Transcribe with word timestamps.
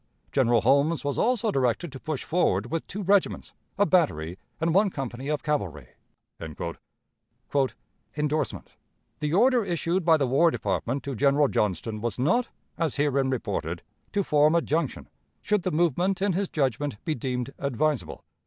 General 0.31 0.61
Holmes 0.61 1.03
was 1.05 1.19
also 1.19 1.51
directed 1.51 1.91
to 1.91 1.99
push 1.99 2.23
forward 2.23 2.71
with 2.71 2.87
two 2.87 3.03
regiments, 3.03 3.53
a 3.77 3.85
battery, 3.85 4.39
and 4.59 4.73
one 4.73 4.89
company 4.89 5.27
of 5.27 5.43
cavalry." 5.43 5.89
"ENDORSEMENT. 6.39 8.71
"The 9.19 9.33
order 9.35 9.63
issued 9.63 10.03
by 10.03 10.17
the 10.17 10.25
War 10.25 10.49
Department 10.49 11.03
to 11.03 11.13
General 11.13 11.49
Johnston 11.49 12.01
was 12.01 12.17
not, 12.17 12.47
as 12.79 12.95
herein 12.95 13.29
reported, 13.29 13.83
to 14.13 14.23
form 14.23 14.55
a 14.55 14.61
junction, 14.63 15.07
'should 15.43 15.61
the 15.61 15.69
movement 15.71 16.19
in 16.19 16.33
his 16.33 16.49
judgment 16.49 16.97
be 17.05 17.13
deemed 17.13 17.53
advisable.' 17.59 18.23